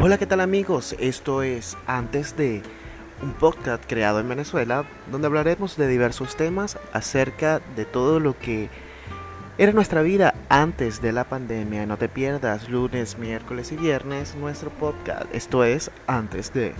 [0.00, 0.94] Hola, ¿qué tal amigos?
[1.00, 2.62] Esto es Antes de
[3.20, 8.70] un podcast creado en Venezuela donde hablaremos de diversos temas acerca de todo lo que
[9.58, 11.84] era nuestra vida antes de la pandemia.
[11.84, 15.26] No te pierdas lunes, miércoles y viernes nuestro podcast.
[15.34, 16.74] Esto es Antes de...